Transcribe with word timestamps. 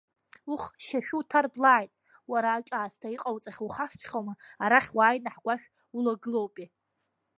Ух, 0.53 0.63
шьашәы 0.85 1.15
уҭарблааит, 1.19 1.91
уара 2.31 2.49
аҿаасҭа, 2.53 3.07
иҟоуҵахьо 3.15 3.63
ухашҭхьоума, 3.65 4.33
арахь 4.63 4.91
уааины 4.97 5.29
ҳгәашә 5.35 5.67
улагылоупеи! 5.95 6.67